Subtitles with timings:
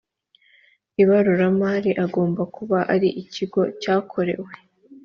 [1.01, 4.51] ibaruramari agomba kuba ari ikigo cyakorewe